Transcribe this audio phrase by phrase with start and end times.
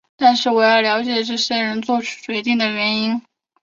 [0.17, 3.21] 但是我要了解这些人作出决定的原因。